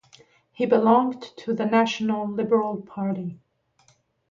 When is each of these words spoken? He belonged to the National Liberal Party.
He 0.51 0.65
belonged 0.65 1.21
to 1.21 1.53
the 1.53 1.67
National 1.67 2.27
Liberal 2.27 2.81
Party. 2.81 3.39